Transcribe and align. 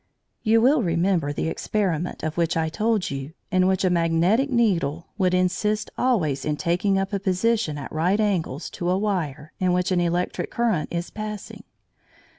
You 0.41 0.61
will 0.61 0.81
remember 0.81 1.31
the 1.31 1.47
experiment 1.47 2.23
of 2.23 2.35
which 2.35 2.57
I 2.57 2.69
told 2.69 3.11
you, 3.11 3.33
in 3.51 3.67
which 3.67 3.85
a 3.85 3.91
magnetic 3.91 4.49
needle 4.49 5.05
would 5.19 5.35
insist 5.35 5.91
always 5.95 6.43
in 6.43 6.57
taking 6.57 6.97
up 6.97 7.13
a 7.13 7.19
position 7.19 7.77
at 7.77 7.91
right 7.91 8.19
angles 8.19 8.71
to 8.71 8.89
a 8.89 8.97
wire 8.97 9.53
in 9.59 9.73
which 9.73 9.91
an 9.91 10.01
electric 10.01 10.49
current 10.49 10.89
is 10.91 11.11
passing. 11.11 11.63